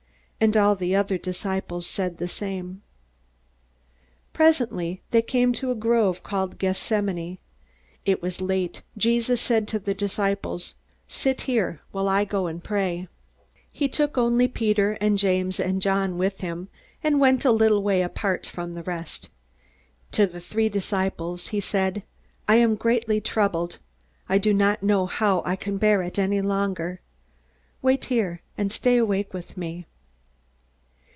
[0.43, 2.81] And all the other disciples said the same.
[4.33, 7.37] Presently they came to a grove called Gethsemane.
[8.07, 8.81] It was late.
[8.97, 10.73] Jesus said to the disciples,
[11.07, 13.07] "Sit here, while I go and pray."
[13.71, 16.69] He took only Peter and James and John with him,
[17.03, 19.29] and went a little way apart from the rest.
[20.13, 22.01] To the three disciples he said:
[22.47, 23.77] "I am greatly troubled.
[24.27, 26.99] I do not know how I can bear it any longer.
[27.83, 29.85] Wait here, and stay awake with me."